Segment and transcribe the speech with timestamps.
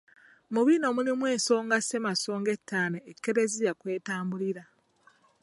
[0.53, 4.63] Mu bino mulimu ensonga Ssemasonga ettaano Ekereziya kw'etambulira.